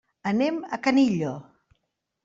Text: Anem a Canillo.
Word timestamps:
Anem 0.31 0.57
a 0.77 0.81
Canillo. 0.87 1.31